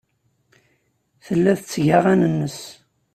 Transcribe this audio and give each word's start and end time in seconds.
Tella 1.25 1.53
tetteg 1.59 1.87
aɣan-nnes. 1.97 2.59